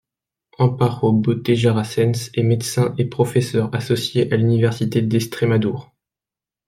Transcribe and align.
Amparo 0.57 1.13
Botejara 1.13 1.83
Sanz 1.83 2.31
est 2.33 2.41
médecin 2.41 2.95
et 2.97 3.05
professeure 3.05 3.69
associée 3.75 4.33
à 4.33 4.37
l'Université 4.37 5.03
d'Estrémadure. 5.03 5.93